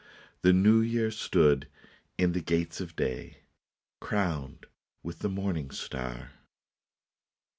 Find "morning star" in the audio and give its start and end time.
5.29-6.31